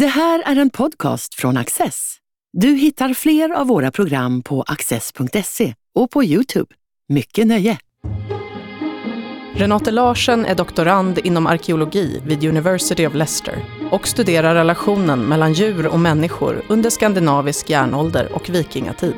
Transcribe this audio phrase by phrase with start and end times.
[0.00, 2.16] Det här är en podcast från Access.
[2.52, 6.74] Du hittar fler av våra program på access.se och på Youtube.
[7.08, 7.78] Mycket nöje!
[9.54, 15.86] Renate Larsen är doktorand inom arkeologi vid University of Leicester och studerar relationen mellan djur
[15.86, 19.16] och människor under skandinavisk järnålder och vikingatid.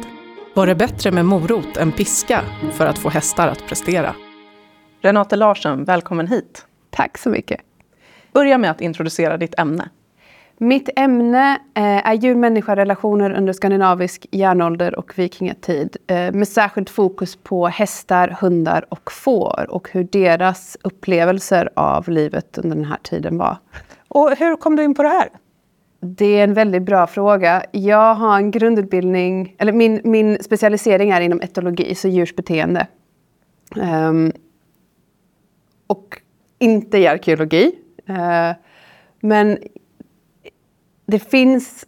[0.55, 4.15] Var det bättre med morot än piska för att få hästar att prestera?
[5.01, 6.67] Renate Larsen, välkommen hit.
[6.91, 7.61] Tack så mycket.
[8.33, 9.89] Börja med att introducera ditt ämne.
[10.61, 15.97] Mitt ämne eh, är djur-människa-relationer under skandinavisk järnålder och vikingatid.
[16.07, 22.59] Eh, med särskilt fokus på hästar, hundar och får och hur deras upplevelser av livet
[22.59, 23.57] under den här tiden var.
[24.09, 25.29] Och hur kom du in på det här?
[26.01, 27.63] Det är en väldigt bra fråga.
[27.73, 32.87] Jag har en grundutbildning, eller min, min specialisering är inom etologi, så djursbeteende.
[33.77, 34.33] Um,
[35.87, 36.23] och
[36.59, 37.73] inte i arkeologi.
[38.11, 38.53] Uh,
[39.21, 39.59] men
[41.11, 41.87] det finns,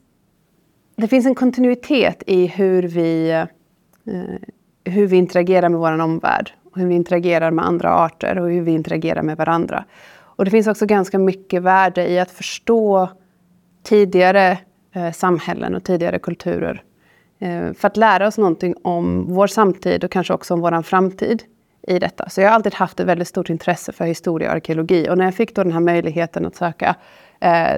[0.97, 3.45] det finns en kontinuitet i hur vi, eh,
[4.85, 6.53] hur vi interagerar med vår omvärld.
[6.75, 9.85] Hur vi interagerar med andra arter och hur vi interagerar med varandra.
[10.21, 13.09] Och det finns också ganska mycket värde i att förstå
[13.83, 14.59] tidigare
[14.93, 16.83] eh, samhällen och tidigare kulturer.
[17.39, 21.43] Eh, för att lära oss någonting om vår samtid och kanske också om vår framtid
[21.83, 22.29] i detta.
[22.29, 25.09] Så jag har alltid haft ett väldigt stort intresse för historia och arkeologi.
[25.11, 26.97] Och när jag fick då den här möjligheten att söka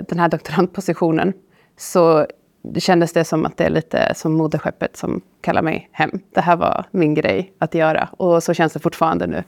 [0.09, 1.33] den här doktorandpositionen
[1.77, 2.27] så
[2.63, 6.11] det kändes det som att det är lite som moderskeppet som kallar mig hem.
[6.35, 9.45] Det här var min grej att göra och så känns det fortfarande nu.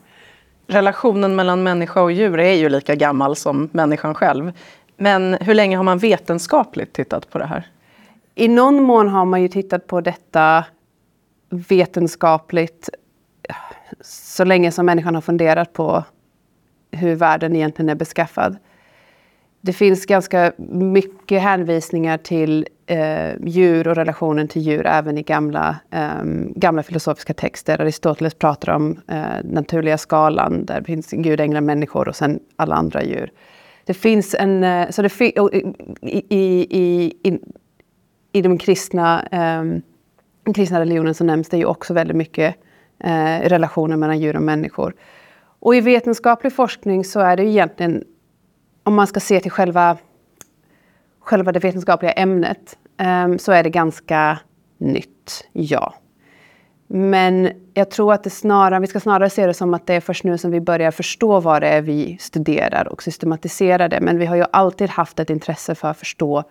[0.67, 4.51] Relationen mellan människa och djur är ju lika gammal som människan själv.
[4.97, 7.67] Men hur länge har man vetenskapligt tittat på det här?
[8.35, 10.65] I någon mån har man ju tittat på detta
[11.49, 12.89] vetenskapligt
[14.01, 16.03] så länge som människan har funderat på
[16.91, 18.57] hur världen egentligen är beskaffad.
[19.65, 25.75] Det finns ganska mycket hänvisningar till eh, djur och relationen till djur även i gamla,
[25.91, 26.23] eh,
[26.55, 27.81] gamla filosofiska texter.
[27.81, 33.03] Aristoteles pratar om eh, naturliga skalan, där finns Gud, änglar, människor och sen alla andra
[33.03, 33.31] djur.
[33.85, 34.63] Det finns en...
[34.63, 35.59] Eh, så det fi, eh,
[36.01, 37.39] i, i, i,
[38.31, 39.63] i de kristna, eh,
[40.53, 42.55] kristna religionen så nämns det ju också väldigt mycket
[43.03, 44.93] eh, relationer mellan djur och människor.
[45.59, 48.03] Och i vetenskaplig forskning så är det egentligen,
[48.85, 49.97] om man ska se till själva,
[51.19, 52.77] själva det vetenskapliga ämnet,
[53.25, 54.39] um, så är det ganska
[54.77, 55.93] nytt, ja.
[56.87, 60.01] Men jag tror att det snarare, vi ska snarare se det som att det är
[60.01, 64.01] först nu som vi börjar förstå vad det är vi studerar och systematiserar det.
[64.01, 66.43] Men vi har ju alltid haft ett intresse för att förstå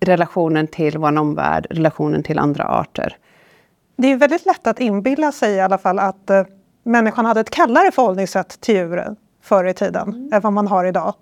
[0.00, 3.16] relationen till vår omvärld, relationen till andra arter.
[3.96, 6.44] Det är väldigt lätt att inbilla sig i alla fall att eh,
[6.82, 10.32] människan hade ett kallare förhållningssätt till djuren förr i tiden mm.
[10.32, 11.14] än vad man har idag.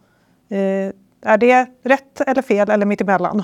[0.49, 0.93] Eh,
[1.27, 3.43] är det rätt eller fel eller mittemellan?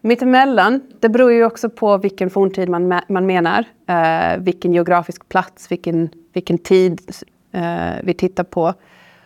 [0.00, 3.64] Mittemellan, det beror ju också på vilken forntid man, man menar.
[3.86, 7.00] Eh, vilken geografisk plats, vilken, vilken tid
[7.52, 8.74] eh, vi tittar på.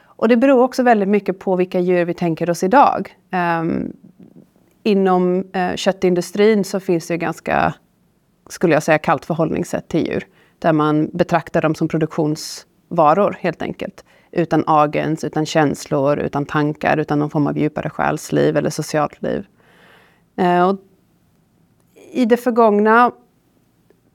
[0.05, 3.17] Och det beror också väldigt mycket på vilka djur vi tänker oss idag.
[3.31, 3.65] Eh,
[4.83, 7.75] inom eh, köttindustrin så finns det ganska,
[8.49, 10.27] skulle jag säga, kallt förhållningssätt till djur.
[10.59, 14.05] Där man betraktar dem som produktionsvaror helt enkelt.
[14.37, 19.47] Utan agens, utan känslor, utan tankar, utan någon form av djupare själsliv eller socialt liv.
[20.37, 20.79] Eh, och
[22.13, 23.13] I det förgångna,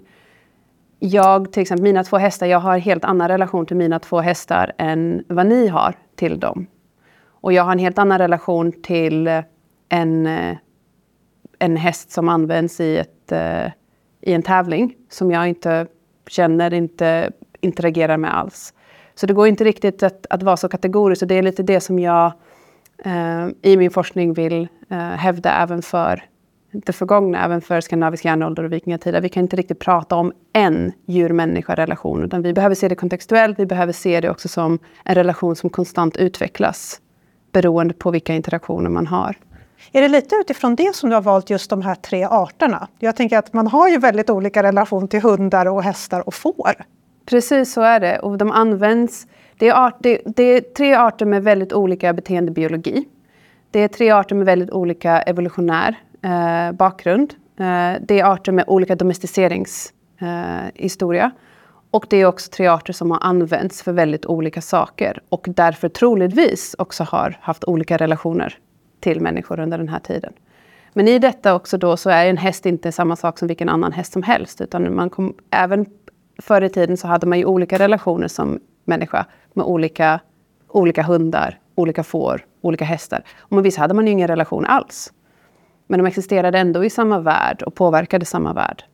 [0.99, 4.21] Jag, till exempel mina två hästar, jag har en helt annan relation till mina två
[4.21, 6.67] hästar än vad ni har till dem.
[7.41, 9.43] Och jag har en helt annan relation till eh,
[9.89, 10.57] en eh,
[11.59, 13.67] en häst som används i, ett, eh,
[14.21, 15.87] i en tävling som jag inte
[16.29, 17.31] känner, inte
[17.61, 18.75] interagerar med alls.
[19.15, 21.81] Så det går inte riktigt att, att vara så kategorisk och det är lite det
[21.81, 22.33] som jag
[23.05, 26.25] eh, i min forskning vill eh, hävda även för
[26.73, 29.23] det förgångna, även för skandinavisk järnålder och vikingatid.
[29.23, 33.67] Vi kan inte riktigt prata om en djur-människa-relation, utan vi behöver se det kontextuellt, vi
[33.67, 37.01] behöver se det också som en relation som konstant utvecklas
[37.53, 39.37] beroende på vilka interaktioner man har.
[39.93, 42.89] Är det lite utifrån det som du har valt just de här tre arterna?
[42.99, 46.75] Jag tänker att man har ju väldigt olika relation till hundar och hästar och får.
[47.27, 48.19] Precis så är det.
[48.19, 49.27] Och de används...
[49.57, 53.05] Det är, art, det, det är tre arter med väldigt olika beteendebiologi.
[53.71, 57.35] Det är tre arter med väldigt olika evolutionär eh, bakgrund.
[57.57, 61.25] Eh, det är arter med olika domesticeringshistoria.
[61.25, 61.31] Eh,
[61.91, 65.89] och det är också tre arter som har använts för väldigt olika saker och därför
[65.89, 68.59] troligtvis också har haft olika relationer
[69.01, 70.33] till människor under den här tiden.
[70.93, 73.93] Men i detta också då så är en häst inte samma sak som vilken annan
[73.93, 74.61] häst som helst.
[74.61, 75.87] Utan man kom, även
[76.43, 80.21] förr i tiden så hade man ju olika relationer som människa med olika,
[80.69, 83.25] olika hundar, olika får, olika hästar.
[83.39, 85.13] Och med vissa hade man ju ingen relation alls.
[85.89, 88.85] Men de existerade ändå i samma värld och påverkade samma värld.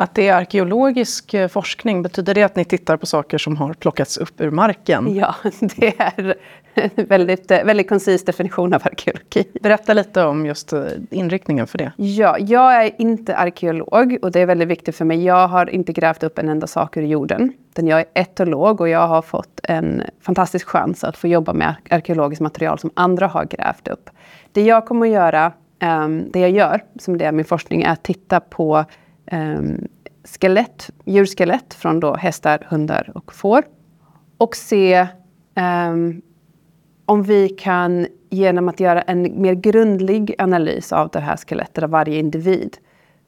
[0.00, 3.74] Att det är arkeologisk eh, forskning, betyder det att ni tittar på saker som har
[3.74, 5.14] plockats upp ur marken?
[5.14, 6.36] Ja, det är
[6.74, 9.44] en väldigt, eh, väldigt koncis definition av arkeologi.
[9.60, 11.92] Berätta lite om just eh, inriktningen för det.
[11.96, 15.24] Ja, jag är inte arkeolog och det är väldigt viktigt för mig.
[15.24, 17.52] Jag har inte grävt upp en enda sak ur jorden.
[17.70, 21.74] Utan jag är etolog och jag har fått en fantastisk chans att få jobba med
[21.90, 24.10] arkeologiskt material som andra har grävt upp.
[24.52, 27.92] Det jag kommer att göra, um, det jag gör, som det är min forskning, är
[27.92, 28.84] att titta på
[29.32, 29.88] um,
[30.24, 33.64] skelett, djurskelett från då hästar, hundar och får.
[34.38, 35.06] Och se
[35.90, 36.22] um,
[37.06, 41.90] om vi kan genom att göra en mer grundlig analys av det här skelettet av
[41.90, 42.76] varje individ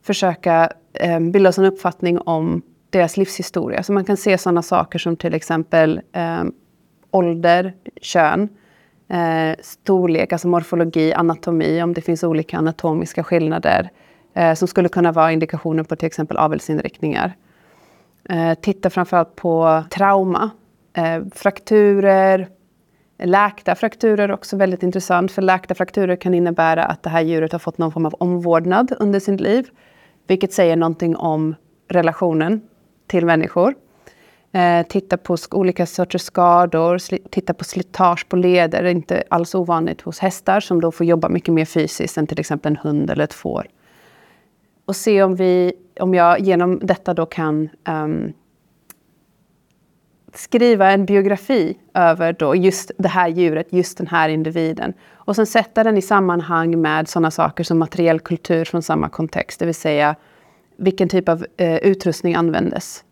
[0.02, 0.72] försöka
[1.16, 3.82] um, bilda oss en uppfattning om deras livshistoria.
[3.82, 6.00] Så man kan se sådana saker som till exempel
[6.40, 6.54] um,
[7.10, 8.48] ålder, kön,
[9.12, 13.90] eh, storlek, alltså morfologi, anatomi, om det finns olika anatomiska skillnader
[14.34, 17.32] eh, som skulle kunna vara indikationer på till exempel avelsinriktningar.
[18.28, 20.50] Eh, titta framförallt på trauma,
[20.96, 22.48] eh, frakturer,
[23.22, 25.32] läkta frakturer är också väldigt intressant.
[25.32, 28.92] För läkta frakturer kan innebära att det här djuret har fått någon form av omvårdnad
[28.98, 29.68] under sitt liv.
[30.26, 31.54] Vilket säger någonting om
[31.88, 32.60] relationen
[33.06, 33.74] till människor.
[34.52, 38.82] Eh, titta på olika sorters skador, titta på slitage på leder.
[38.82, 42.26] Det är inte alls ovanligt hos hästar som då får jobba mycket mer fysiskt än
[42.26, 43.66] till exempel en hund eller ett får
[44.84, 48.32] och se om, vi, om jag genom detta då kan um,
[50.34, 54.92] skriva en biografi över då just det här djuret, just den här individen.
[55.12, 59.60] Och sen sätta den i sammanhang med sådana saker som materiell kultur från samma kontext.
[59.60, 60.16] Det vill säga
[60.76, 63.04] vilken typ av eh, utrustning användes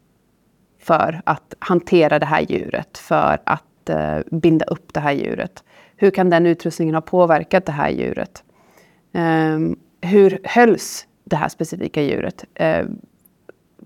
[0.90, 5.64] för att hantera det här djuret, för att eh, binda upp det här djuret.
[5.96, 8.44] Hur kan den utrustningen ha påverkat det här djuret?
[9.12, 9.58] Eh,
[10.10, 12.44] hur hölls det här specifika djuret.
[12.54, 12.87] Eh,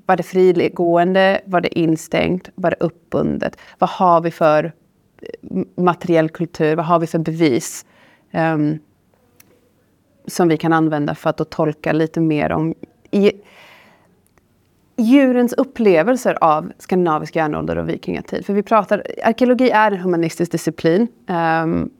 [0.06, 1.40] var det frigående?
[1.44, 2.48] Var det instängt?
[2.54, 3.56] Var det uppbundet?
[3.78, 6.76] Vad har vi för eh, materiell kultur?
[6.76, 7.86] Vad har vi för bevis?
[8.30, 8.78] Ehm,
[10.26, 12.74] som vi kan använda för att då tolka lite mer om
[13.10, 13.32] i,
[14.96, 18.46] djurens upplevelser av skandinavisk järnålder och vikingatid.
[18.46, 21.08] För vi pratar, arkeologi är en humanistisk disciplin
[21.64, 21.90] um,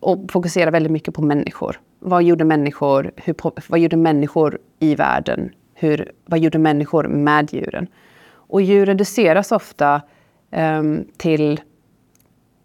[0.00, 3.34] och fokuserar väldigt mycket på människor vad gjorde människor, hur,
[3.68, 5.50] vad gjorde människor i världen?
[5.74, 7.86] Hur, vad gjorde människor med djuren?
[8.32, 10.02] Och djur reduceras ofta
[10.50, 11.60] um, till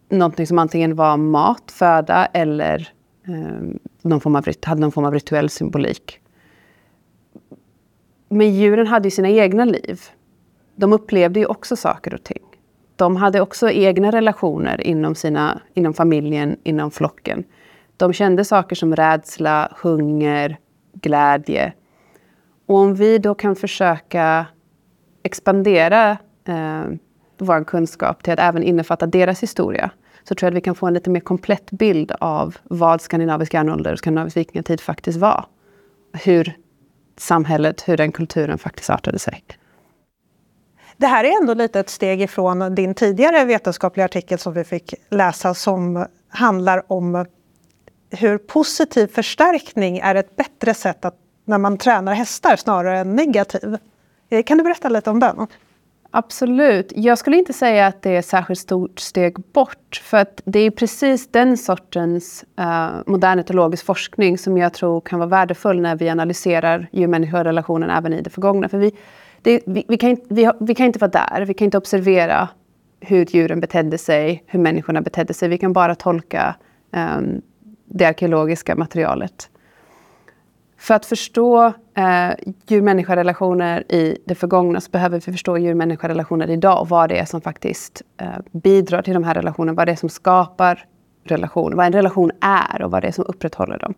[0.08, 2.88] någonting som antingen var mat, föda eller
[3.28, 6.20] um, någon form av, hade någon form av rituell symbolik.
[8.28, 10.00] Men djuren hade ju sina egna liv.
[10.76, 12.42] De upplevde ju också saker och ting.
[12.96, 17.44] De hade också egna relationer inom, sina, inom familjen, inom flocken.
[17.96, 20.58] De kände saker som rädsla, hunger,
[20.92, 21.72] glädje.
[22.66, 24.46] Och om vi då kan försöka
[25.22, 26.10] expandera
[26.44, 26.84] eh,
[27.38, 29.90] vår kunskap till att även innefatta deras historia
[30.28, 33.54] så tror jag att vi kan få en lite mer komplett bild av vad skandinavisk
[33.54, 35.44] järnålder och skandinavisk vikingatid faktiskt var.
[36.24, 36.56] Hur
[37.16, 39.44] samhället, hur den kulturen faktiskt artade sig.
[40.96, 44.94] Det här är ändå lite ett steg ifrån din tidigare vetenskapliga artikel som vi fick
[45.10, 47.26] läsa som handlar om
[48.10, 53.76] hur positiv förstärkning är ett bättre sätt att, när man tränar hästar snarare än negativ.
[54.28, 55.46] Eh, kan du berätta lite om den?
[56.18, 56.92] Absolut.
[56.96, 60.02] Jag skulle inte säga att det är ett särskilt stort steg bort.
[60.02, 65.18] För att det är precis den sortens uh, modern etologisk forskning som jag tror kan
[65.18, 68.68] vara värdefull när vi analyserar djur-människa-relationen även i det förgångna.
[68.68, 68.92] För vi,
[69.42, 72.48] det, vi, vi, kan inte, vi, vi, kan inte vara där, vi kan inte observera
[73.00, 75.48] hur djuren betedde sig, hur människorna betedde sig.
[75.48, 76.56] Vi kan bara tolka
[76.92, 77.42] um,
[77.84, 79.50] det arkeologiska materialet.
[80.78, 82.30] För att förstå eh,
[82.66, 87.40] djur-människa-relationer i det förgångna så behöver vi förstå djur-människa-relationer idag och vad det är som
[87.40, 89.76] faktiskt eh, bidrar till de här relationerna.
[89.76, 90.84] Vad det är som skapar
[91.24, 93.94] relationer, vad en relation är och vad det är som upprätthåller dem.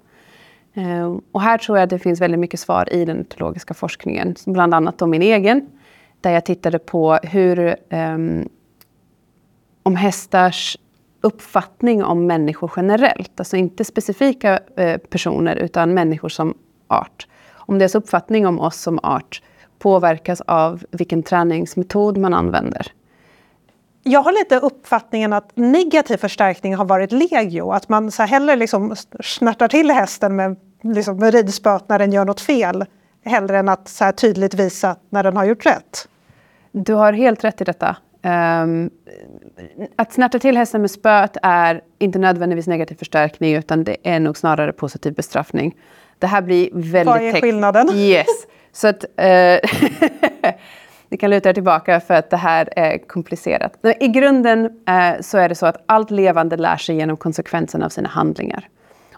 [0.75, 4.35] Eh, och här tror jag att det finns väldigt mycket svar i den etologiska forskningen,
[4.47, 5.66] bland annat om min egen,
[6.20, 8.18] där jag tittade på hur eh,
[9.82, 10.76] om hästars
[11.20, 16.54] uppfattning om människor generellt, alltså inte specifika eh, personer utan människor som
[16.88, 17.26] art.
[17.54, 19.42] Om deras uppfattning om oss som art
[19.78, 22.92] påverkas av vilken träningsmetod man använder.
[24.02, 27.71] Jag har lite uppfattningen att negativ förstärkning har varit legio.
[27.71, 32.25] Att man så hellre liksom snärtar till hästen med, liksom med ridspöt när den gör
[32.25, 32.85] något fel.
[33.25, 36.09] Hellre än att så tydligt visa när den har gjort rätt.
[36.73, 37.97] Du har helt rätt i detta.
[38.23, 38.90] Um,
[39.97, 44.37] att snärta till hästen med spöet är inte nödvändigtvis negativ förstärkning utan det är nog
[44.37, 45.76] snarare positiv bestraffning.
[46.19, 47.07] Det här blir väldigt...
[47.07, 47.89] Vad är skillnaden?
[47.91, 48.27] Yes.
[48.73, 49.05] Så att...
[49.05, 49.59] Uh,
[51.09, 53.73] ni kan luta er tillbaka för att det här är komplicerat.
[54.01, 57.89] I grunden uh, så är det så att allt levande lär sig genom konsekvenserna av
[57.89, 58.69] sina handlingar.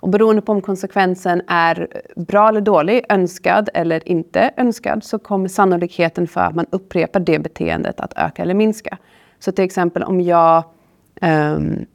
[0.01, 5.49] Och beroende på om konsekvensen är bra eller dålig, önskad eller inte önskad, så kommer
[5.49, 8.99] sannolikheten för att man upprepar det beteendet att öka eller minska.
[9.39, 10.65] Så till exempel om jag,
[11.23, 11.87] um,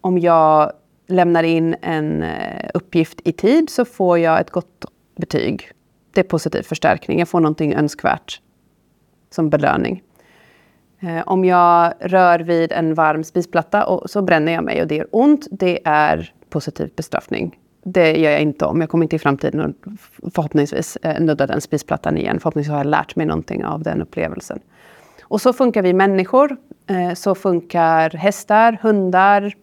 [0.00, 0.72] om jag
[1.06, 4.84] lämnar in en eh, uppgift i tid så får jag ett gott
[5.16, 5.70] betyg.
[6.12, 7.18] Det är positiv förstärkning.
[7.18, 8.40] Jag får någonting önskvärt
[9.30, 10.02] som belöning.
[11.00, 14.94] Eh, om jag rör vid en varm spisplatta och så bränner jag mig och det
[14.94, 17.58] gör ont, det är positiv bestraffning.
[17.84, 18.80] Det gör jag inte om.
[18.80, 19.76] Jag kommer inte i framtiden att
[20.34, 22.40] förhoppningsvis eh, nudda den spisplattan igen.
[22.40, 24.60] Förhoppningsvis har jag lärt mig någonting av den upplevelsen.
[25.22, 26.56] Och så funkar vi människor.
[27.14, 29.54] Så funkar hästar, hundar,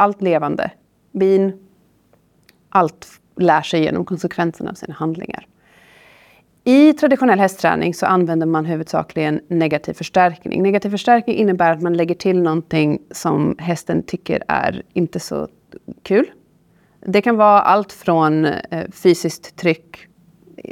[0.00, 0.70] allt levande.
[1.12, 1.52] Bin.
[2.68, 5.46] Allt lär sig genom konsekvenserna av sina handlingar.
[6.64, 10.62] I traditionell hästträning så använder man huvudsakligen negativ förstärkning.
[10.62, 15.48] Negativ förstärkning innebär att man lägger till någonting som hästen tycker är inte så
[16.02, 16.30] kul.
[17.00, 20.06] Det kan vara allt från eh, fysiskt tryck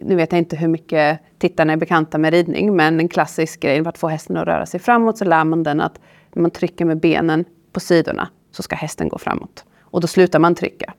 [0.02, 3.82] nu vet jag inte hur mycket tittarna är bekanta med ridning, men en klassisk grej
[3.82, 6.00] för att få hästen att röra sig framåt så lär man den att
[6.34, 9.64] man trycker med benen på sidorna så ska hästen gå framåt.
[9.80, 10.94] Och då slutar man trycka.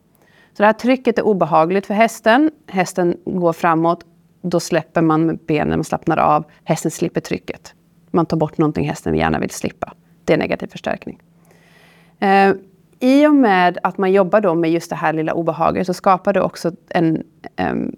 [0.53, 2.51] Så det här trycket är obehagligt för hästen.
[2.67, 4.05] Hästen går framåt.
[4.41, 6.43] Då släpper man med benen, och slappnar av.
[6.63, 7.73] Hästen slipper trycket.
[8.11, 9.93] Man tar bort någonting hästen gärna vill slippa.
[10.25, 11.19] Det är negativ förstärkning.
[12.19, 12.53] Eh,
[12.99, 16.33] i och med att man jobbar då med just det här lilla obehaget så skapar
[16.33, 17.23] det också en,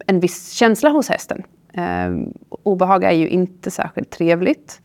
[0.08, 1.44] en viss känsla hos hästen.
[1.74, 4.82] Eh, obehag är ju inte särskilt trevligt,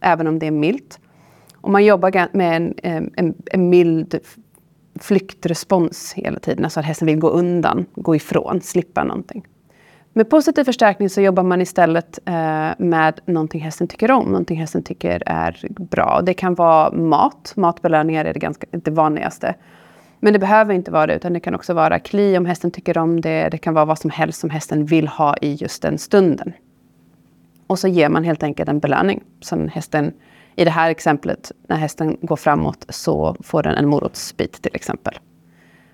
[0.00, 1.00] även om det är milt.
[1.64, 2.74] Och man jobbar med en,
[3.16, 4.18] en, en mild
[5.00, 9.46] flyktrespons hela tiden, alltså att hästen vill gå undan, gå ifrån, slippa någonting.
[10.12, 14.82] Med positiv förstärkning så jobbar man istället eh, med någonting hästen tycker om, någonting hästen
[14.82, 16.20] tycker är bra.
[16.22, 19.54] Det kan vara mat, matbelöningar är det, ganska, det vanligaste.
[20.20, 22.98] Men det behöver inte vara det, utan det kan också vara kli om hästen tycker
[22.98, 23.48] om det.
[23.48, 26.52] Det kan vara vad som helst som hästen vill ha i just den stunden.
[27.66, 29.22] Och så ger man helt enkelt en belöning.
[29.40, 30.12] Som hästen,
[30.56, 35.18] i det här exemplet, när hästen går framåt så får den en morotsbit till exempel.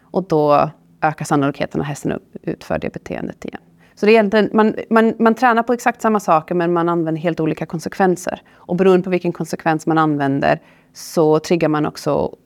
[0.01, 0.71] Och då
[1.03, 3.61] ökar sannolikheten att hästen utför det beteendet igen.
[3.95, 7.41] Så det är man, man, man tränar på exakt samma saker men man använder helt
[7.41, 8.43] olika konsekvenser.
[8.53, 10.61] Och beroende på vilken konsekvens man använder
[10.93, 12.37] så triggar man också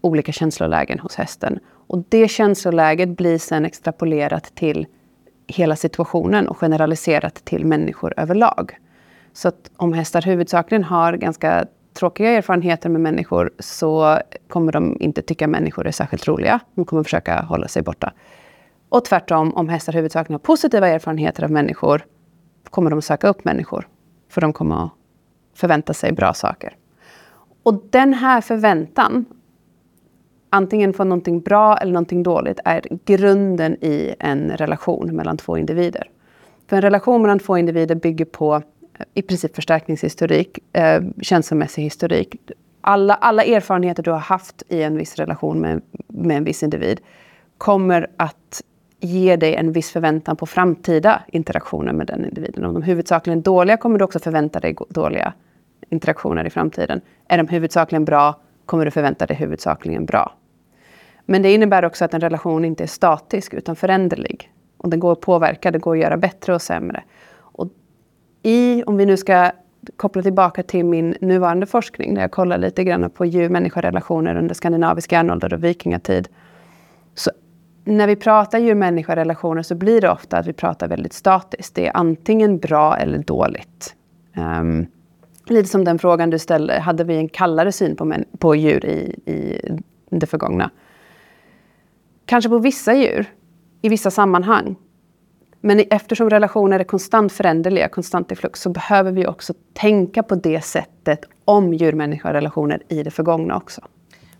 [0.00, 1.58] olika känslolägen hos hästen.
[1.68, 4.86] Och det känsloläget blir sen extrapolerat till
[5.46, 8.78] hela situationen och generaliserat till människor överlag.
[9.32, 11.66] Så att om hästar huvudsakligen har ganska
[11.98, 14.18] tråkiga erfarenheter med människor så
[14.48, 16.60] kommer de inte tycka människor är särskilt roliga.
[16.74, 18.12] De kommer försöka hålla sig borta.
[18.88, 22.04] Och tvärtom, om hästar huvudsakligen har positiva erfarenheter av människor,
[22.70, 23.88] kommer de söka upp människor.
[24.30, 24.90] För de kommer att
[25.54, 26.76] förvänta sig bra saker.
[27.62, 29.24] Och den här förväntan,
[30.50, 36.10] antingen för någonting bra eller någonting dåligt, är grunden i en relation mellan två individer.
[36.68, 38.62] För en relation mellan två individer bygger på
[39.14, 42.36] i princip förstärkningshistorik, eh, känslomässig historik.
[42.80, 47.00] Alla, alla erfarenheter du har haft i en viss relation med, med en viss individ
[47.58, 48.62] kommer att
[49.00, 52.64] ge dig en viss förväntan på framtida interaktioner med den individen.
[52.64, 55.32] Om de huvudsakligen dåliga kommer du också förvänta dig dåliga
[55.90, 57.00] interaktioner i framtiden.
[57.28, 60.32] Är de huvudsakligen bra kommer du förvänta dig huvudsakligen bra.
[61.24, 64.52] Men det innebär också att en relation inte är statisk utan föränderlig.
[64.76, 67.02] Och den går att påverka, det går att göra bättre och sämre.
[68.48, 69.50] I, om vi nu ska
[69.96, 75.12] koppla tillbaka till min nuvarande forskning, där jag kollar lite grann på djur-människa-relationer under skandinavisk
[75.12, 76.28] järnålder och vikingatid,
[77.14, 77.30] så
[77.84, 81.74] när vi pratar djur-människa-relationer så blir det ofta att vi pratar väldigt statiskt.
[81.74, 83.94] Det är antingen bra eller dåligt.
[84.36, 84.86] Um,
[85.46, 89.14] lite som den frågan du ställde, hade vi en kallare syn på, på djur i,
[89.32, 89.60] i
[90.10, 90.70] det förgångna?
[92.26, 93.26] Kanske på vissa djur.
[93.82, 94.76] i vissa sammanhang.
[95.60, 100.34] Men eftersom relationer är konstant föränderliga, konstant i flux, så behöver vi också tänka på
[100.34, 103.80] det sättet om djur-människa-relationer i det förgångna också.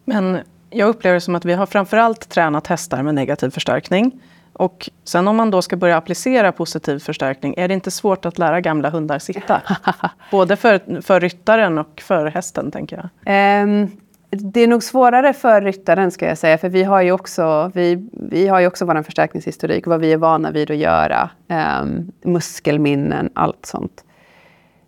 [0.04, 0.38] Men
[0.70, 4.20] jag upplever det som att vi har framförallt tränat hästar med negativ förstärkning.
[4.52, 8.38] Och sen om man då ska börja applicera positiv förstärkning, är det inte svårt att
[8.38, 9.62] lära gamla hundar sitta?
[10.30, 13.62] Både för, för ryttaren och för hästen, tänker jag.
[13.62, 13.90] Um,
[14.30, 18.08] det är nog svårare för ryttaren ska jag säga, för vi har ju också, vi,
[18.12, 21.30] vi har ju också vår förstärkningshistorik, vad vi är vana vid att göra,
[21.82, 24.04] um, muskelminnen, allt sånt.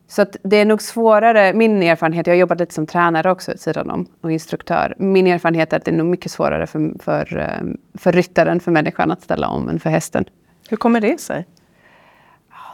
[0.08, 3.90] Så det är nog svårare, min erfarenhet, jag har jobbat lite som tränare också sidan
[3.90, 4.94] om och instruktör.
[4.98, 8.70] Min erfarenhet är att det är nog mycket svårare för, för, ehm, för ryttaren, för
[8.70, 10.24] människan att ställa om än för hästen.
[10.68, 11.46] Hur kommer det sig?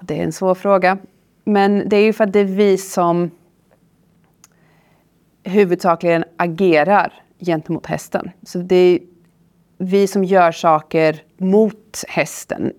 [0.03, 0.99] Det är en svår fråga.
[1.45, 3.31] Men det är ju för att det är vi som
[5.47, 8.31] huvudsakligen agerar gentemot hästen.
[8.43, 8.99] Så det är
[9.79, 12.73] vi som gör saker mot hästen.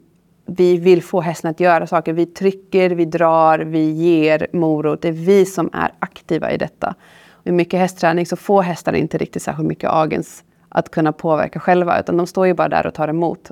[0.45, 2.13] Vi vill få hästen att göra saker.
[2.13, 5.01] Vi trycker, vi drar, vi ger morot.
[5.01, 6.95] Det är vi som är aktiva i detta.
[7.29, 11.59] Och I mycket hästträning så får hästarna inte riktigt särskilt mycket agens att kunna påverka
[11.59, 13.51] själva, utan de står ju bara där och tar emot.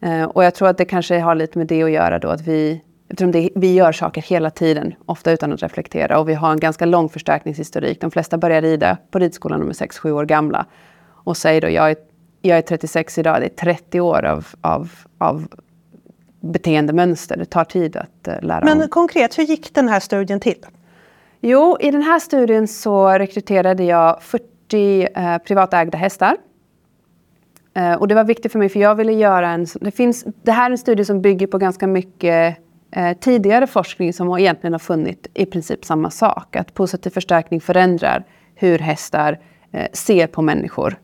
[0.00, 2.48] Eh, och jag tror att det kanske har lite med det att göra då, att
[2.48, 6.18] vi Eftersom det, vi gör saker hela tiden, ofta utan att reflektera.
[6.18, 8.00] Och vi har en ganska lång förstärkningshistorik.
[8.00, 10.66] De flesta börjar rida på ridskolan när de är 6-7 år gamla.
[11.24, 11.96] Och säger då, jag är,
[12.42, 15.46] jag är 36 idag, det är 30 år av, av, av
[16.40, 17.36] beteendemönster.
[17.36, 18.88] Det tar tid att uh, lära Men om.
[18.88, 20.66] konkret, hur gick den här studien till?
[21.40, 26.36] Jo, i den här studien så rekryterade jag 40 uh, privatägda hästar.
[27.78, 29.66] Uh, och det var viktigt för mig för jag ville göra en...
[29.80, 32.58] Det, finns, det här är en studie som bygger på ganska mycket
[32.92, 36.56] eh, tidigare forskning som egentligen har funnit i princip samma sak.
[36.56, 39.38] Att positiv förstärkning förändrar hur hästar
[39.72, 40.98] eh, ser på människor.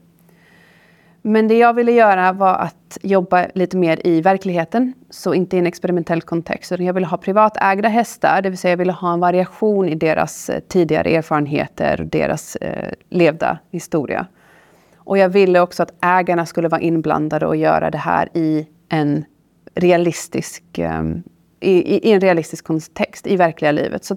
[1.22, 5.58] Men det jag ville göra var att jobba lite mer i verkligheten, så inte i
[5.58, 6.70] en experimentell kontext.
[6.78, 10.50] Jag ville ha privatägda hästar, det vill säga jag ville ha en variation i deras
[10.50, 14.26] eh, tidigare erfarenheter och deras eh, levda historia.
[14.96, 19.24] Och jag ville också att ägarna skulle vara inblandade och göra det här i en
[19.74, 21.22] realistisk um,
[21.60, 24.04] i, i, en realistisk kontext i verkliga livet.
[24.04, 24.16] Så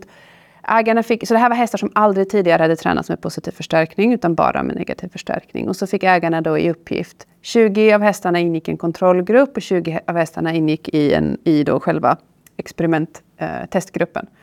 [0.64, 4.14] ägarna fick, så det här var hästar som aldrig tidigare hade tränats med positiv förstärkning
[4.14, 5.70] utan bara med negativ förstärkning.
[5.70, 9.62] Och så fick ägarna då i uppgift, 20 av hästarna ingick i en kontrollgrupp och
[9.62, 12.18] 20 av hästarna ingick i, en, i då själva
[12.58, 14.26] experimenttestgruppen.
[14.26, 14.34] Eh,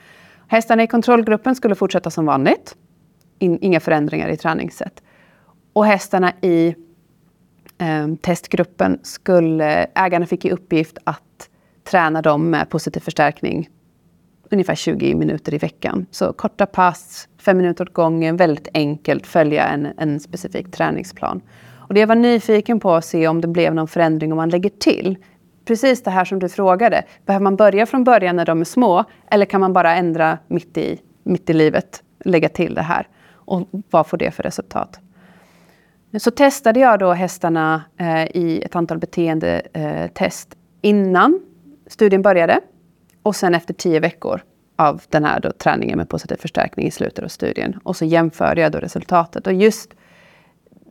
[0.49, 2.77] hästarna i kontrollgruppen skulle fortsätta som vanligt.
[3.39, 5.03] In, inga förändringar i träningssätt.
[5.73, 6.75] Och hästarna i
[7.79, 11.46] eh, testgruppen skulle, ägarna fick i uppgift att
[11.87, 13.69] träna dem med positiv förstärkning
[14.51, 16.07] ungefär 20 minuter i veckan.
[16.11, 21.41] Så korta pass, fem minuter åt gången, väldigt enkelt följa en, en specifik träningsplan.
[21.89, 24.51] Och det jag var nyfiken på att se om det blev någon förändring om man
[24.51, 25.17] lägger till.
[25.65, 27.05] Precis det här som du frågade.
[27.27, 29.05] Behöver man börja från början när de är små?
[29.31, 33.09] Eller kan man bara ändra mitt i, mitt i livet, lägga till det här?
[33.33, 35.01] Och vad får det för resultat?
[36.19, 41.41] Så testade jag då hästarna eh, i ett antal beteendetest innan
[41.87, 42.61] studien började.
[43.23, 44.43] Och sen efter tio veckor
[44.77, 47.81] av den här då, träningen med positiv förstärkning i slutet av studien.
[47.83, 49.47] Och så jämförde jag då resultatet.
[49.47, 49.95] Och just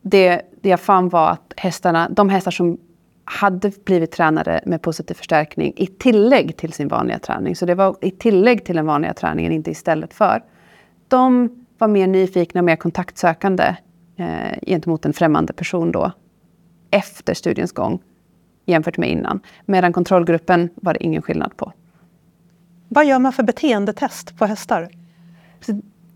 [0.02, 2.78] det, det jag fann var att hästarna, de hästar som
[3.26, 7.56] hade blivit tränade med positiv förstärkning i tillägg till sin vanliga träning.
[7.56, 10.44] Så det var i tillägg till den vanliga träningen, inte istället för.
[11.08, 13.76] De var mer nyfikna, mer kontaktsökande
[14.16, 16.12] eh, gentemot en främmande person då.
[16.92, 18.02] Efter studiens gång
[18.66, 19.40] jämfört med innan.
[19.66, 21.74] Medan kontrollgruppen var det ingen skillnad på.
[22.88, 24.90] Vad gör man för beteendetest på hästar?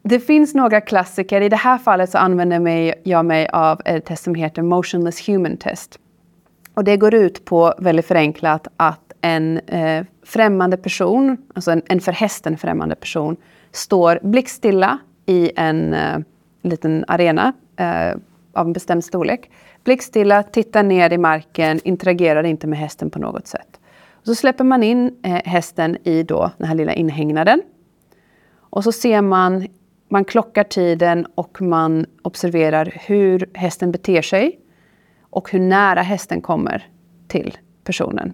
[0.04, 1.42] det finns några klassiker.
[1.42, 5.58] I det här fallet så använder jag mig av ett test som heter Motionless Human
[5.58, 6.00] Test.
[6.74, 12.00] Och det går ut på, väldigt förenklat, att en eh, främmande person, alltså en, en
[12.00, 13.38] för hästen främmande person,
[13.72, 16.18] står blickstilla i en eh,
[16.62, 18.18] liten arena eh,
[18.60, 19.50] av en bestämd storlek
[19.84, 23.80] blickstilla, tittar ner i marken, interagerar inte med hästen på något sätt.
[24.13, 27.62] Och så släpper man in eh, hästen i då den här lilla inhägnaden.
[28.52, 29.67] Och så ser man,
[30.10, 34.60] man klockar tiden och man observerar hur hästen beter sig
[35.30, 36.88] och hur nära hästen kommer
[37.28, 38.34] till personen.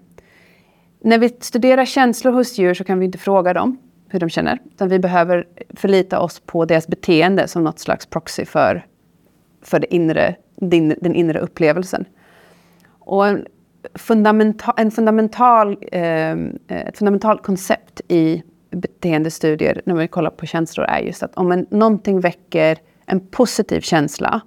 [1.01, 3.77] När vi studerar känslor hos djur så kan vi inte fråga dem
[4.09, 4.59] hur de känner.
[4.71, 8.85] Utan vi behöver förlita oss på deras beteende som något slags proxy för,
[9.65, 12.05] för det inre din, den inre upplevelsen.
[12.87, 13.45] Och en
[13.95, 20.85] fundamental, en fundamental, ehm, eh, ett fundamentalt koncept i beteendestudier när vi kollar på känslor
[20.85, 24.41] är just att om en, någonting väcker en positiv känsla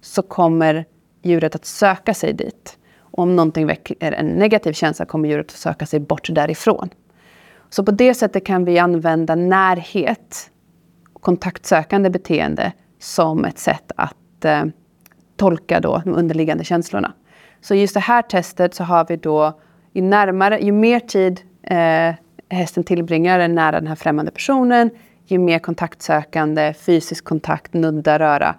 [0.00, 0.84] så kommer
[1.22, 2.78] djuret att söka sig dit.
[2.98, 6.90] Och om någonting väcker en negativ känsla kommer djuret att söka sig bort därifrån.
[7.70, 10.50] Så på det sättet kan vi använda närhet,
[11.20, 14.64] kontaktsökande beteende, som ett sätt att eh,
[15.36, 17.12] tolka då de underliggande känslorna.
[17.60, 19.60] Så just det här testet så har vi då,
[19.92, 22.14] ju, närmare, ju mer tid eh,
[22.48, 24.90] hästen tillbringar nära den här främmande personen,
[25.26, 28.54] ju mer kontaktsökande, fysisk kontakt, nudda, röra,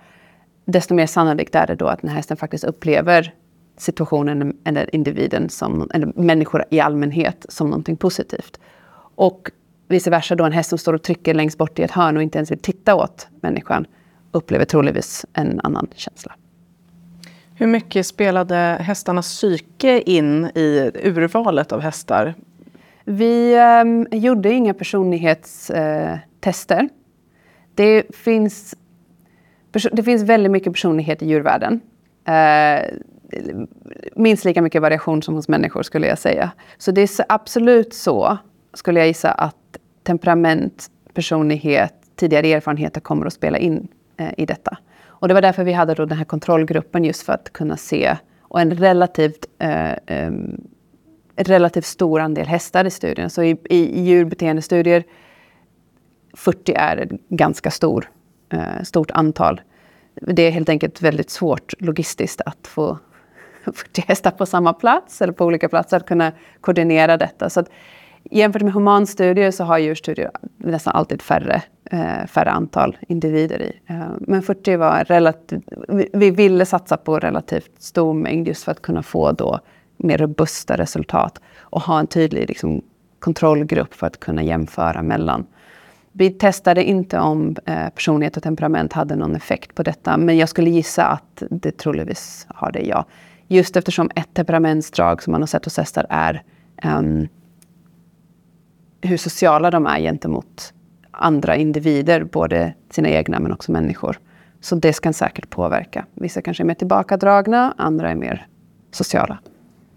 [0.66, 3.34] desto mer sannolikt är det då att den här hästen faktiskt upplever
[3.78, 8.60] situationen eller individen, som, eller människor i allmänhet, som någonting positivt.
[9.16, 9.52] Och
[9.88, 12.24] vice versa då, en häst som står och trycker längst bort i ett hörn och
[12.24, 13.88] inte ens vill titta åt människan,
[14.34, 16.36] upplever troligtvis en annan känsla.
[17.56, 22.34] Hur mycket spelade hästarnas psyke in i urvalet av hästar?
[23.06, 26.82] Vi um, gjorde inga personlighetstester.
[26.82, 26.88] Uh,
[27.76, 28.76] det, finns,
[29.92, 31.82] det finns väldigt mycket personlighet i djurvärlden.
[32.28, 32.80] Uh,
[34.16, 36.52] minst lika mycket variation som hos människor skulle jag säga.
[36.78, 38.38] Så det är absolut så,
[38.74, 44.78] skulle jag gissa, att temperament, personlighet, tidigare erfarenheter kommer att spela in Eh, i detta.
[45.06, 48.18] Och det var därför vi hade då den här kontrollgruppen just för att kunna se
[48.42, 50.32] och en relativt, eh,
[51.36, 53.30] relativt stor andel hästar i studien.
[53.30, 55.04] Så i, i djurbeteendestudier
[56.34, 58.10] 40 är ett ganska stor,
[58.50, 59.62] eh, stort antal.
[60.16, 62.98] Det är helt enkelt väldigt svårt logistiskt att få
[63.66, 67.50] 40 hästar på samma plats eller på olika platser att kunna koordinera detta.
[67.50, 67.70] Så att,
[68.24, 71.62] jämfört med humanstudier så har djurstudier nästan alltid färre
[71.94, 73.80] eh, färre antal individer i.
[73.88, 75.64] Eh, men 40 var relativt...
[75.88, 79.60] Vi, vi, ville satsa på relativt stor mängd just för att kunna få då
[79.98, 82.82] mer robusta resultat och ha en tydlig liksom,
[83.20, 85.46] kontrollgrupp för att kunna jämföra mellan.
[86.12, 90.50] Vi testade inte om eh, personlighet och temperament hade någon effekt på detta, men jag
[90.50, 93.06] skulle gissa att det troligtvis har det, ja.
[93.48, 96.44] Just eftersom ett temperamentsdrag som man har sett hos hästar är
[96.84, 97.28] um,
[99.02, 100.74] hur sociala de är gentemot
[101.14, 104.20] andra individer, både sina egna men också människor.
[104.62, 106.06] Så det kan säkert påverka.
[106.14, 108.48] Vissa kanske är mer tillbakadragna, andra är mer
[108.92, 109.40] sociala.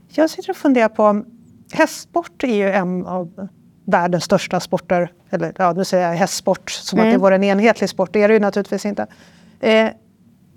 [0.09, 1.25] Jag sitter och funderar på,
[1.73, 3.49] hästsport är ju en av
[3.87, 5.13] världens största sporter.
[5.31, 7.09] Eller ja, nu säger jag hästsport som mm.
[7.09, 9.07] att det vore en enhetlig sport, det är det ju naturligtvis inte.
[9.61, 9.91] Eh,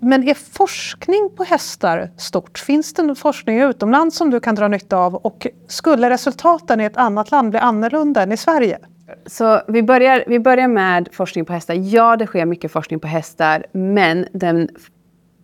[0.02, 2.58] men är forskning på hästar stort?
[2.58, 5.14] Finns det någon forskning utomlands som du kan dra nytta av?
[5.14, 8.78] Och skulle resultaten i ett annat land bli annorlunda än i Sverige?
[9.26, 11.74] Så vi börjar, vi börjar med forskning på hästar.
[11.74, 14.68] Ja, det sker mycket forskning på hästar, men den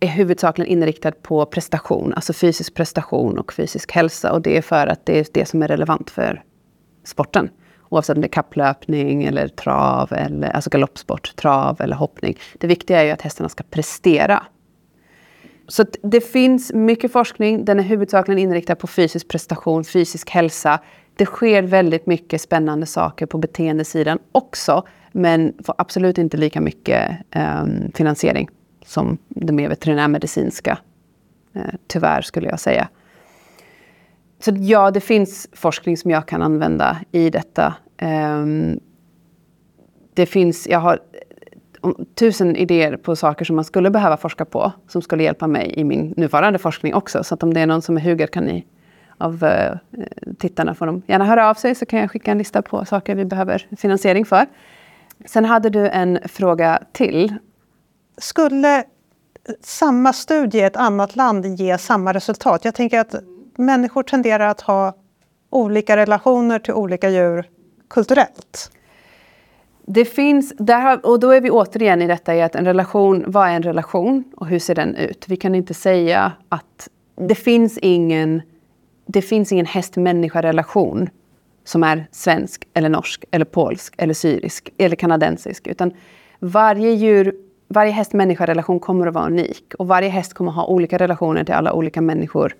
[0.01, 4.33] är huvudsakligen inriktad på prestation, alltså fysisk prestation och fysisk hälsa.
[4.33, 6.43] Och det är för att det är det som är relevant för
[7.05, 7.51] sporten.
[7.89, 12.39] Oavsett om det är kapplöpning eller trav, eller, alltså galoppsport, trav eller hoppning.
[12.59, 14.43] Det viktiga är ju att hästarna ska prestera.
[15.69, 20.81] Så det finns mycket forskning, den är huvudsakligen inriktad på fysisk prestation, fysisk hälsa
[21.17, 27.11] det sker väldigt mycket spännande saker på beteendesidan också, men får absolut inte lika mycket
[27.31, 28.49] eh, finansiering
[28.85, 30.79] som det mer veterinärmedicinska.
[31.53, 32.89] Eh, tyvärr, skulle jag säga.
[34.39, 37.75] Så ja, det finns forskning som jag kan använda i detta.
[37.97, 38.47] Eh,
[40.15, 40.99] det finns, jag har
[42.15, 45.85] tusen idéer på saker som man skulle behöva forska på, som skulle hjälpa mig i
[45.85, 47.25] min nuvarande forskning också.
[47.25, 48.67] Så att om det är någon som är hugad kan ni
[49.19, 49.73] av eh,
[50.39, 53.15] tittarna får de gärna höra av sig så kan jag skicka en lista på saker
[53.15, 54.47] vi behöver finansiering för.
[55.25, 57.35] Sen hade du en fråga till.
[58.19, 58.85] Skulle
[59.61, 62.65] samma studie i ett annat land ge samma resultat?
[62.65, 63.15] Jag tänker att
[63.57, 64.95] människor tenderar att ha
[65.51, 67.49] olika relationer till olika djur
[67.89, 68.71] kulturellt.
[69.87, 73.49] Det finns, där och då är vi återigen i detta i att en relation, vad
[73.49, 75.25] är en relation och hur ser den ut?
[75.29, 78.43] Vi kan inte säga att det finns ingen
[79.07, 81.09] det finns ingen häst-människa-relation
[81.65, 85.67] som är svensk, eller norsk, eller polsk, eller syrisk eller kanadensisk.
[85.67, 85.93] Utan
[86.39, 87.35] varje djur,
[87.69, 89.75] varje häst-människa-relation kommer att vara unik.
[89.79, 92.55] Och varje häst kommer att ha olika relationer till alla olika människor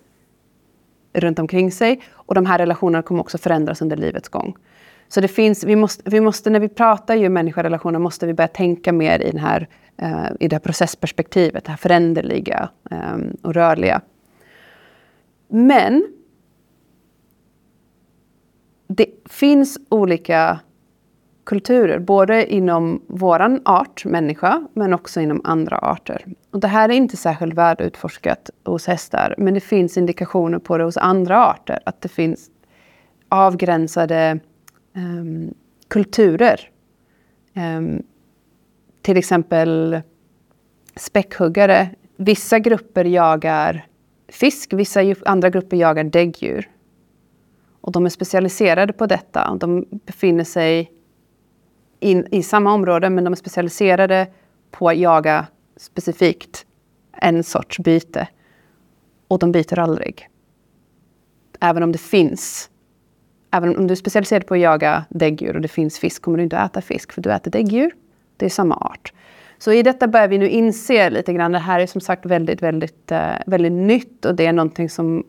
[1.13, 2.03] runt omkring sig.
[2.13, 4.57] Och de här relationerna kommer också förändras under livets gång.
[5.09, 8.49] Så det finns, vi måste, vi måste när vi pratar ju människa-relationer måste vi börja
[8.49, 9.69] tänka mer i, den här,
[10.03, 14.01] uh, i det här processperspektivet, det här föränderliga um, och rörliga.
[15.49, 16.16] Men
[18.87, 20.61] det finns olika
[21.45, 26.25] kulturer, både inom våran art, människa, men också inom andra arter.
[26.51, 30.85] Och det här är inte särskilt välutforskat hos hästar, men det finns indikationer på det
[30.85, 32.51] hos andra arter, att det finns
[33.29, 34.39] avgränsade
[34.95, 35.55] um,
[35.89, 36.71] kulturer.
[37.55, 38.03] Um,
[39.03, 40.01] till exempel
[40.97, 41.91] späckhuggare.
[42.17, 43.87] Vissa grupper jagar
[44.29, 44.73] fisk.
[44.73, 46.69] Vissa andra grupper jagar däggdjur.
[47.87, 49.57] Och de är specialiserade på detta.
[49.61, 50.93] De befinner sig
[52.01, 54.27] in, i samma område men de är specialiserade
[54.71, 55.47] på att jaga
[55.77, 56.67] specifikt
[57.13, 58.29] en sorts byte.
[59.29, 60.29] Och de byter aldrig.
[61.61, 62.71] Även om det finns
[63.51, 66.45] Även om du är specialiserad på att jaga däggdjur och det finns fisk kommer du
[66.45, 67.91] inte att äta fisk för du äter däggdjur.
[68.37, 69.13] Det är samma art.
[69.59, 72.63] Så i detta börjar vi nu inse lite grann, det här är som sagt väldigt,
[72.63, 75.25] väldigt, eh, väldigt nytt och det är någonting som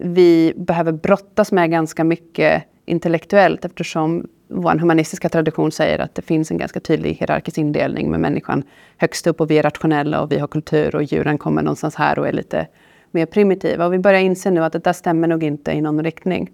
[0.00, 6.50] vi behöver brottas med ganska mycket intellektuellt eftersom vår humanistiska tradition säger att det finns
[6.50, 8.62] en ganska tydlig hierarkisk indelning med människan
[8.96, 12.18] högst upp och vi är rationella och vi har kultur och djuren kommer någonstans här
[12.18, 12.66] och är lite
[13.10, 13.86] mer primitiva.
[13.86, 16.50] Och vi börjar inse nu att det där stämmer nog inte i någon riktning.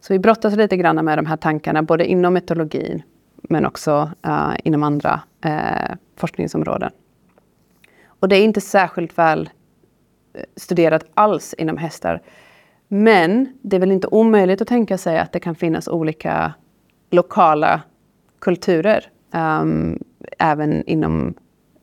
[0.00, 3.02] Så vi brottas lite grann med de här tankarna, både inom etologin
[3.42, 6.90] men också uh, inom andra uh, forskningsområden.
[8.20, 9.50] Och det är inte särskilt väl
[10.34, 12.22] eh, studerat alls inom hästar.
[12.88, 16.52] Men det är väl inte omöjligt att tänka sig att det kan finnas olika
[17.10, 17.82] lokala
[18.38, 19.98] kulturer um,
[20.38, 21.34] även inom,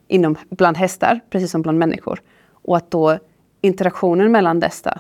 [0.07, 2.21] inom, bland hästar, precis som bland människor.
[2.51, 3.19] Och att då
[3.61, 4.99] interaktionen mellan dessa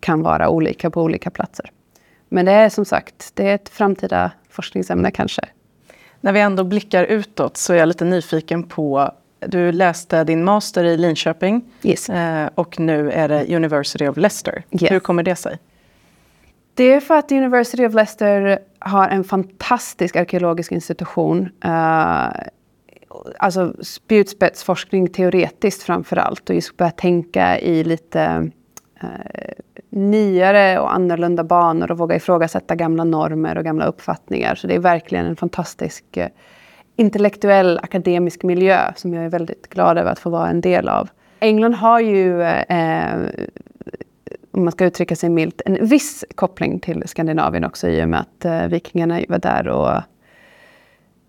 [0.00, 1.70] kan vara olika på olika platser.
[2.28, 5.42] Men det är som sagt, det är ett framtida forskningsämne kanske.
[6.20, 9.12] När vi ändå blickar utåt så är jag lite nyfiken på
[9.46, 12.10] du läste din master i Linköping yes.
[12.10, 14.62] Eh, och nu är det University of Leicester.
[14.70, 14.90] Yes.
[14.90, 15.58] Hur kommer det sig?
[16.74, 21.48] Det är för att University of Leicester har en fantastisk arkeologisk institution.
[21.64, 22.28] Uh,
[23.38, 28.50] alltså spjutspetsforskning teoretiskt framför allt och just börja tänka i lite
[29.02, 29.08] uh,
[29.90, 34.54] nyare och annorlunda banor och våga ifrågasätta gamla normer och gamla uppfattningar.
[34.54, 36.26] Så det är verkligen en fantastisk uh,
[36.96, 41.08] intellektuell akademisk miljö som jag är väldigt glad över att få vara en del av.
[41.40, 43.16] England har ju eh,
[44.50, 48.20] om man ska uttrycka sig milt, en viss koppling till Skandinavien också i och med
[48.20, 50.02] att eh, vikingarna var där och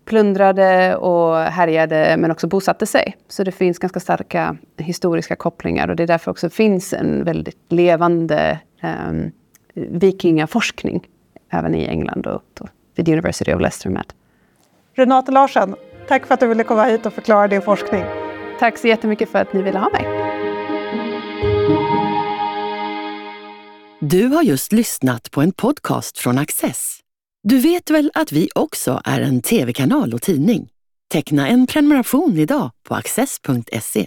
[0.04, 3.16] plundrade och härjade men också bosatte sig.
[3.28, 7.72] Så det finns ganska starka historiska kopplingar och det är därför också finns en väldigt
[7.72, 9.12] levande eh,
[9.74, 11.06] vikingaforskning
[11.50, 14.12] även i England och, och vid University of Leicester med.
[14.96, 15.74] Renate Larsen,
[16.08, 18.04] tack för att du ville komma hit och förklara din forskning.
[18.58, 20.06] Tack så jättemycket för att ni ville ha mig.
[24.00, 26.98] Du har just lyssnat på en podcast från Access.
[27.42, 30.68] Du vet väl att vi också är en tv-kanal och tidning?
[31.12, 34.06] Teckna en prenumeration idag på access.se.